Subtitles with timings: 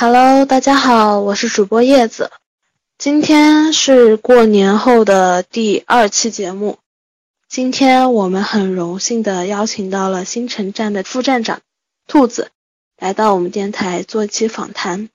[0.00, 2.30] Hello，大家好，我是主播叶子。
[2.96, 6.78] 今天是过年后的第二期节目。
[7.50, 11.60] 今天我们很荣幸的邀请到了新城站的副站长
[12.06, 12.50] 兔子
[12.98, 15.10] 来到我们电台做一期访谈。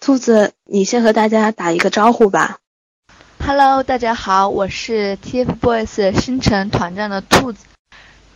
[0.00, 2.58] 兔子，你先和大家打一个招呼吧。
[3.46, 7.66] Hello，大家好，我是 TFBOYS 星城团战的兔子。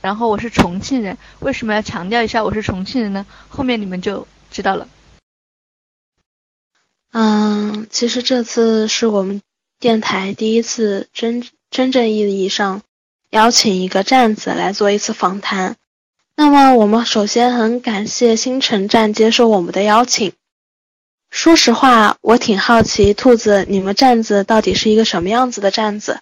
[0.01, 3.27] 然后我是重庆人，为什么要强调一下我是重庆人呢？
[3.49, 4.87] 后面你们就知道了。
[7.15, 9.43] 嗯，其实这次是我们
[9.79, 12.81] 电台第一次真真正意义上
[13.29, 15.77] 邀请一个站子来做一次访谈。
[16.37, 20.33] 那么，我们首先很感谢星辰站接受我们的邀请。
[21.29, 26.21] 说实话，我挺好奇，兔子，你们站子到底是一个什么样子的站子？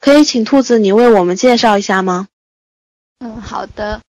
[0.00, 2.26] 可以请兔子你为我们介绍一下吗？
[3.20, 4.00] 嗯，好的。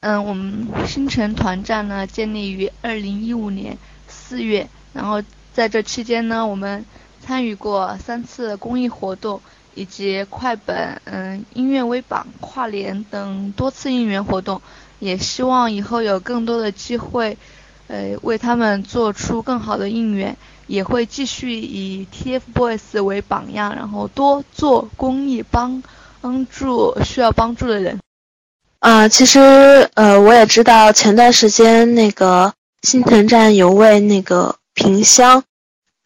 [0.00, 4.68] 嗯，我们星辰团站呢，建立于二零一五年四月。
[4.92, 5.22] 然后
[5.56, 6.84] 在这期间呢，我们
[7.24, 9.40] 参与过三次公益活动，
[9.74, 14.60] 以及快本、嗯音乐微榜、跨年等多次应援活动，
[14.98, 17.38] 也希望以后有更多的机会，
[17.86, 25.82] 呃为他们做出更好的应援，也会继续以 TFBOYS 为榜样，然后多做公益，帮
[26.20, 27.98] 帮助需要帮助的人。
[28.80, 29.40] 啊，其实
[29.94, 34.54] 呃我也知道前段时间那个新城站有位那个。
[34.76, 35.42] 萍乡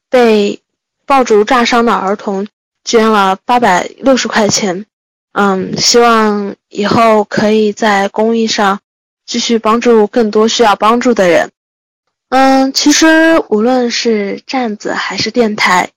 [0.09, 0.63] 被
[1.05, 2.47] 爆竹炸伤的儿童
[2.85, 4.87] 捐了八百六十块钱，
[5.33, 8.79] 嗯，希望以后可以在公益上
[9.27, 11.51] 继续帮助更多需要帮助的人。
[12.29, 15.91] 嗯，其实无论是站子还是电台，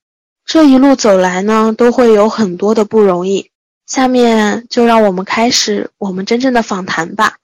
[0.43, 3.51] 这一路走来呢，都会有很多的不容易。
[3.85, 7.35] 下面就让我们开始我们真正的访谈吧。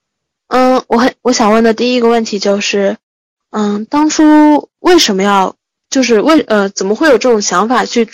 [0.48, 2.96] 嗯，我很我想问的第一个问题就是。
[3.50, 5.56] 嗯，当初为什么要，
[5.88, 8.08] 就是为呃，怎么会有这种想法去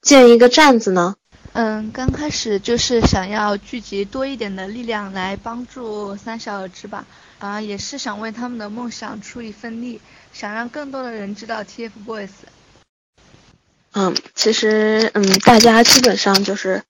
[0.00, 1.16] 建一个站子呢？
[1.52, 7.04] 嗯，刚开始就是想要聚集多一点的力量来帮助三小儿之吧，
[7.38, 10.00] 啊，也是想为他们的梦想出一份力，
[10.32, 12.28] 想让更多的人知道 TFBOYS。
[13.92, 16.82] 嗯，其实嗯，大家基本上就是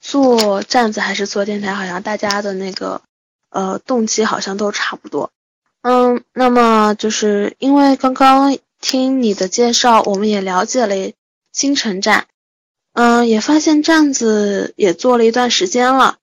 [0.00, 3.00] 做站子还是做电台，好像大家的那个
[3.48, 5.30] 呃动机好像都差不多。
[5.82, 11.12] 嗯，那么就是因为刚刚听你的介绍，我们也了解了
[11.52, 12.26] 新城站，
[12.92, 16.18] 嗯，也发现站子也做了一段时间了。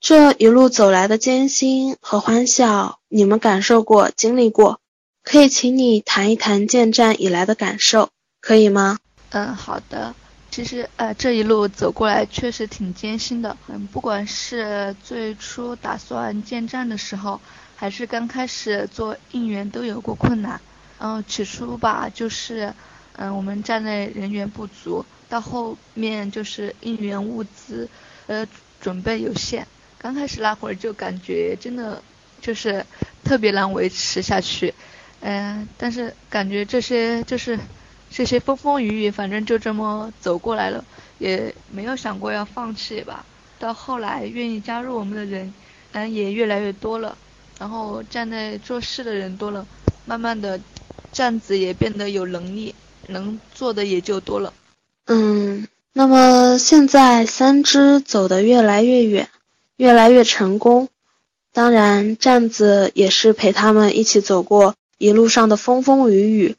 [0.00, 4.80] 这一路走来的艰辛和欢笑，你们感受过、经历过，
[5.22, 8.10] 可以请你谈一谈建站以来的感受，
[8.40, 8.98] 可以吗？
[9.30, 10.14] 嗯，好的。
[10.52, 17.40] 其实呃，这一路走过来确实挺艰辛的，嗯，不管是最初打算建站的时候。
[17.74, 20.60] 还是刚开始做应援都有过困难，
[21.00, 22.72] 嗯，起初吧，就是，
[23.16, 27.88] 嗯，我们站内人员不足，到后面就是应援物资，
[28.28, 28.46] 呃，
[28.80, 29.66] 准备有限。
[29.98, 32.00] 刚开始那会儿就感觉真的
[32.40, 32.86] 就是
[33.24, 34.72] 特别难维持下去，
[35.18, 37.58] 嗯，但是感觉这些就是
[38.12, 40.84] 这些风风雨雨，反正就这么走过来了，
[41.18, 43.24] 也没有想过要放弃吧。
[43.58, 45.52] 到后来愿意加入我们的人，
[45.92, 47.16] 嗯，也越来越多了。
[47.58, 49.66] 然后站在做事的人多了，
[50.04, 50.60] 慢慢的，
[51.12, 52.74] 站子也变得有能力，
[53.06, 54.52] 能做的也就多了。
[55.06, 59.28] 嗯，那么现在三只走得越来越远，
[59.76, 60.88] 越来越成功。
[61.52, 66.56] 当然，站子也是陪他们一起走过一路上的风风雨雨。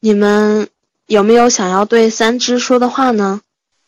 [0.00, 0.68] 你们
[1.06, 3.40] 有没有想要对三只说的话呢？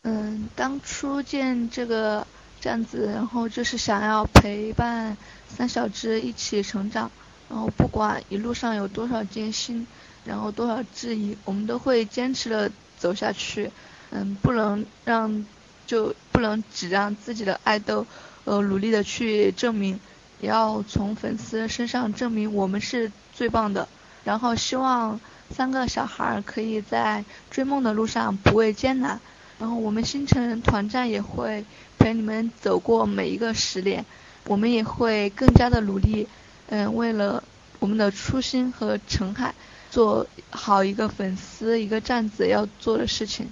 [0.03, 2.25] 嗯，当初建这个
[2.61, 5.17] 站子，然后就是想要陪伴。
[5.49, 7.09] 三小只一起成长，
[7.49, 9.87] 然后不管一路上有多少艰辛，
[10.25, 13.71] 然后多少质疑，我们都会坚持的走下去。
[14.11, 15.45] 嗯，不能让，
[15.87, 18.05] 就不能只让自己的爱豆，
[18.43, 19.99] 呃，努力的去证明，
[20.41, 23.87] 也要从粉丝身上证明我们是最棒的。
[24.23, 25.19] 然后希望
[25.55, 29.19] 三个小孩可以在追梦的路上不畏艰难。
[29.59, 31.65] 然后我们星辰团战也会
[31.97, 34.05] 陪你们走过每一个十年。
[34.45, 36.25] 我们也会更加的努力，
[36.67, 37.43] 嗯，为了
[37.79, 39.53] 我们的初心和澄海
[39.91, 43.49] 做好一个粉丝一个站子要做的事情。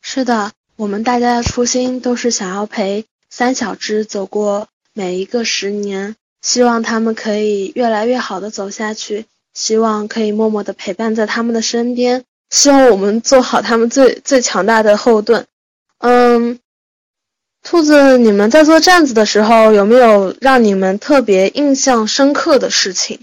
[0.00, 15.46] 是的，我们大家的初心都是想要陪三小只走过每一个十年，希望他们可以越来越好的走下去，希望可以默默的陪伴在他们的身边，希望我们做好他们最最强大的后盾。
[15.98, 16.58] 嗯。
[17.64, 23.20] 兔子，你们在做站子的时候，有没有让你们特别印象深刻的事情，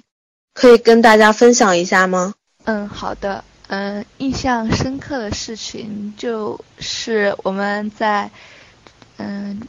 [0.54, 2.34] 可以跟大家分享一下吗？
[2.64, 3.44] 嗯，好的。
[3.68, 8.32] 嗯，印象深刻的事情就是我们在
[9.18, 9.60] 嗯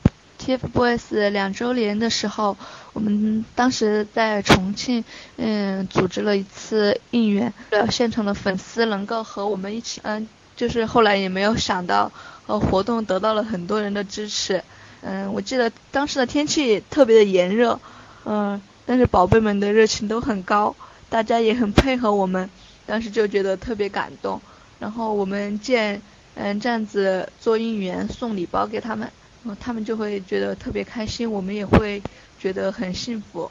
[0.41, 2.57] TFBOYS 两周年的时候，
[2.95, 5.05] 我们当时在重庆
[5.37, 7.53] 嗯组织了一次应援，
[7.91, 10.27] 现场的粉丝能够和我们一起嗯，
[10.57, 12.11] 就是后来也没有想到。
[12.47, 14.65] 呃，活动得到了很多人的支持，
[15.03, 17.79] 嗯，我记得当时的天气特别的炎热，
[18.25, 20.75] 嗯，但是宝贝们的热情都很高，
[21.09, 22.51] 大家也很配合我们，
[22.87, 24.41] 当时就觉得特别感动。
[24.81, 26.03] 然后我们见，
[26.35, 29.09] 嗯，这样子做应援送礼包给他们，
[29.45, 32.03] 嗯，他们就会觉得特别开心，我们也会
[32.39, 33.51] 觉得很幸福。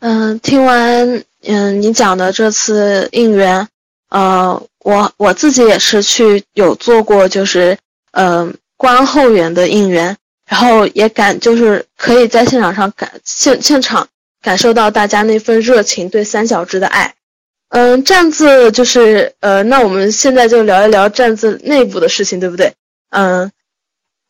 [0.00, 3.66] 嗯，听完嗯你讲的这次应援，
[4.10, 7.78] 呃，我我自己也是去有做过，就是。
[8.16, 10.16] 嗯，观后援的应援，
[10.46, 14.06] 然后也感就是可以在现场上感现现场
[14.40, 17.12] 感受到大家那份热情对三小只的爱。
[17.70, 22.72] 嗯，站子就是呃，那我们现在就聊一聊站子内部的事情，对不对？
[23.10, 23.50] 嗯，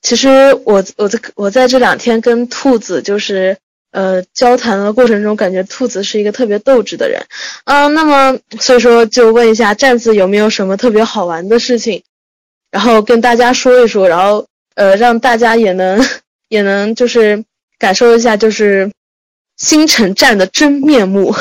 [0.05, 0.29] 其实
[0.67, 3.57] 我我在我在这两天跟兔子就是
[3.91, 7.25] 呃交谈的过程中，感觉兔子是一个特别斗志的人。
[7.65, 12.03] 嗯，那么所以说就问一下站子有没有什么特别好玩的事情？
[12.71, 16.05] 然后跟大家说一说，然后呃，让大家也能
[16.49, 17.43] 也能就是
[17.79, 18.93] 感受一下，就是
[19.57, 21.35] 星辰站的真面目。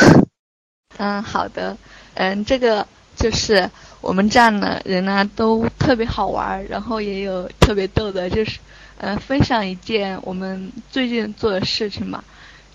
[0.97, 1.75] 嗯，好的，
[2.13, 2.87] 嗯，这个
[3.17, 3.69] 就是
[4.03, 8.59] 我们站的人呢都特别好玩，然后也有特别逗的，就是
[8.97, 12.23] 嗯，分享一件我们最近做的事情嘛，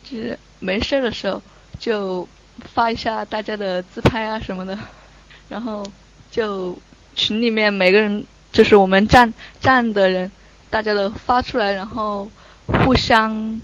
[0.03, 1.41] 就是没事的时候
[1.79, 2.27] 就
[2.75, 4.77] 发一下大家的自拍啊什么的，
[5.51, 5.85] 然后
[6.31, 6.77] 就
[7.15, 8.25] 群里面每个人。
[8.51, 10.33] 就是我们站站的人，
[10.71, 12.29] 大家都发出来，然后
[12.67, 13.61] 互相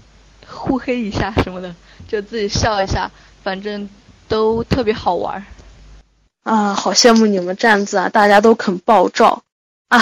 [0.47, 1.73] 互黑一下什么的，
[2.07, 3.09] 就自己笑一下，
[3.43, 3.89] 反正
[4.27, 5.43] 都特别好玩。
[6.45, 8.07] 啊，好羡慕你们站子啊！
[8.07, 9.41] 大家都肯爆照
[9.89, 9.99] 啊！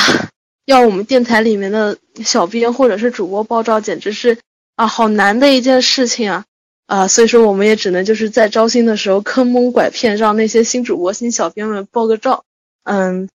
[0.66, 4.38] 要我们电台里面的小编或者是主播爆照，简直是
[4.76, 6.46] 啊，好难的一件事情啊！
[6.86, 12.44] 啊，所以说我们也只能就是在招新的时候坑蒙拐骗，让那些新主播、新小编们爆个照。
[12.84, 13.30] 嗯。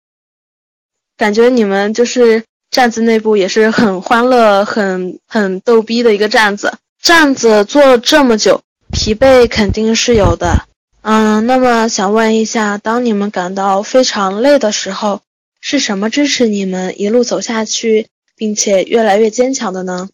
[1.19, 6.73] 感觉你们就是站子内部也是很欢乐、很很逗逼的一个站子。
[7.03, 10.67] 站子做了这么久，疲惫肯定是有的。
[11.07, 15.21] 嗯，那么想问一下，当你们感到非常累的时候，
[15.61, 20.09] 是什么支持你们一路走下去，并且越来越坚强的呢？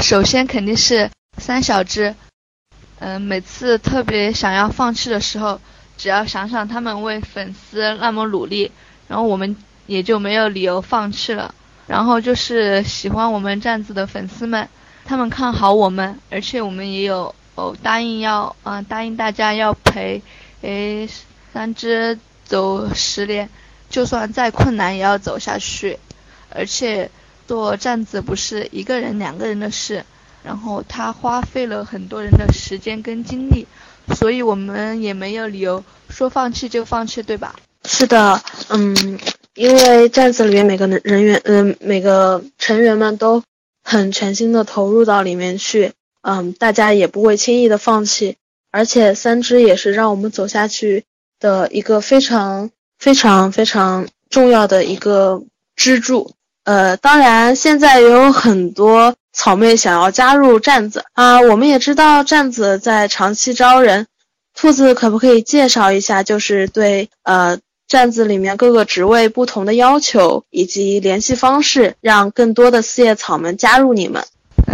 [0.00, 1.08] 首先肯定是
[1.38, 2.16] 三小只。
[2.98, 5.60] 嗯，每次特别想要放弃的时候，
[5.96, 8.72] 只要想想他们为粉丝那么努力，
[9.06, 9.56] 然后我们。
[9.86, 11.54] 也就没有理由放弃了。
[11.86, 14.68] 然后就是喜欢我们站子的粉丝们，
[15.04, 20.22] 他们看好我们，而且我们也有哦答应要啊答应大家要陪
[20.60, 21.08] 诶
[21.52, 23.50] 三只走十年，
[23.90, 25.98] 就算再困难也要走下去。
[26.48, 27.10] 而且
[27.48, 30.04] 做站子不是一个人两个人的事，
[30.44, 33.66] 然后他花费了很多人的时间跟精力，
[34.14, 37.56] 所以我们也没有理由说放弃就放弃，对吧？
[37.84, 39.18] 是的，嗯。
[39.54, 43.42] 因为站子里面每个人员，嗯，每个成员们都
[43.82, 45.94] 很全心的投入到里面去，
[46.28, 48.36] 嗯，大家也不会轻易的放弃，
[48.72, 51.04] 而且三只也是让我们走下去
[51.38, 55.42] 的一个非常非常非常重要的一个
[55.76, 56.32] 支柱。
[56.64, 64.08] 呃，当然现在也有很多草妹想要加入站子啊，我们也知道站子在长期招人，
[64.54, 67.58] 兔子可不可以介绍一下，就是对呃。
[67.88, 74.24] 站子里面各个职位不同的要求以及联系方式，让更多的四叶草们加入你们。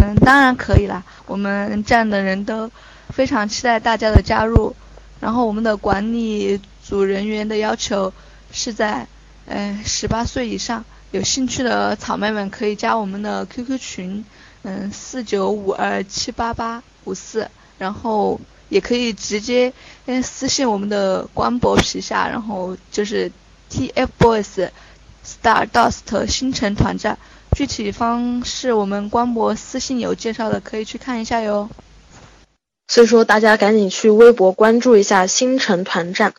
[0.02, 1.02] 嗯，当然可以啦。
[1.26, 2.70] 我们站的人都
[3.10, 4.74] 非常期待大家的加入。
[5.20, 8.12] 然后我们的管理组人员的要求
[8.50, 9.06] 是在，
[9.46, 10.84] 呃，十八岁以上。
[11.12, 14.24] 有兴趣的草妹们可以加我们的 QQ 群，
[14.62, 17.48] 嗯，四九五二七八八五四。
[17.78, 18.40] 然后。
[18.68, 19.70] 也可以直接
[20.06, 23.30] 嗯私信我们的官博皮下，然后就是
[23.70, 24.70] TFBOYS
[25.22, 27.18] Stardust 星辰团战，
[27.56, 31.68] 具体方式我们官博私信有介绍的，可以去看一下哟。
[32.88, 36.34] 所以说大家赶紧去微博关注一下星辰团战。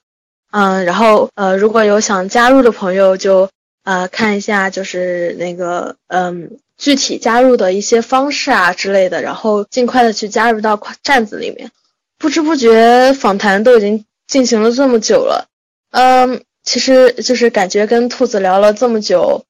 [0.52, 3.50] 嗯，然后呃，如果有想加入的朋友，就
[3.84, 11.72] 呃看一下，就是那个嗯具体加入的一些方式啊之类的，然后尽快的去加入到站子里面。
[12.20, 15.48] 不知不觉访谈都已经进行了这么久了，
[15.92, 19.44] 嗯，其实就是感觉跟兔子聊了这么久，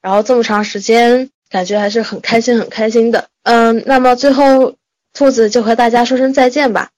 [0.00, 3.28] 然后这么长时间，感觉还是很开心很开心的。
[3.42, 4.74] 嗯，那么最后
[5.12, 6.90] 兔子就和大家说声再见吧。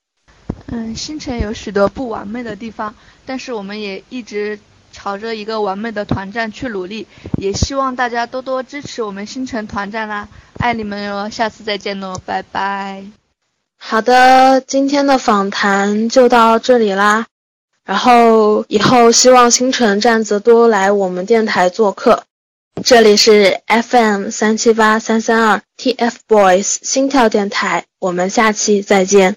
[0.67, 4.59] 嗯，星辰有许多不完美的地方，但是我们也一直
[4.91, 10.27] 朝着一个完美的团战去努力，也希望大家多多支持我们星辰团战啦！
[10.59, 13.03] 爱你们哟，下次再见喽，拜拜。
[13.77, 17.25] 好的，今天的访谈就到这里啦，
[17.83, 22.23] 然后以后希望星辰站子多来我们电台做客，
[22.83, 29.35] 这里是 FM 三七八三三二 TFBOYS 心跳电台，我们下期再见。